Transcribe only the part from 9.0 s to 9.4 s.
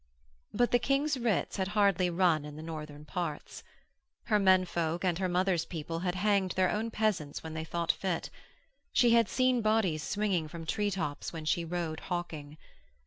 had